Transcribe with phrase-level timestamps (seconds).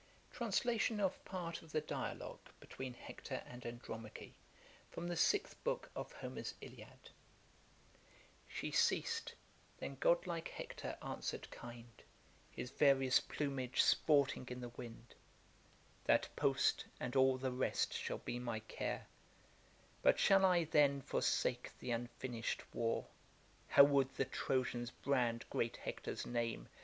[0.31, 4.33] Translation of part of the Dialogue between HECTOR and ANDROMACHE;
[4.89, 7.11] from the Sixth Book of HOMER'S ILIAD.
[8.47, 9.33] She ceas'd:
[9.77, 12.01] then godlike Hector answer'd kind,
[12.49, 15.13] (His various plumage sporting in the wind)
[16.05, 19.05] That post, and all the rest, shall be my care;
[20.01, 23.05] But shall I, then, forsake the unfinished war?
[23.67, 26.69] How would the Trojans brand great Hector's name!